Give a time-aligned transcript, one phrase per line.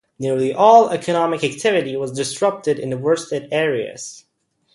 [0.17, 4.25] Nearly all economic activity was disrupted in the worst-hit areas.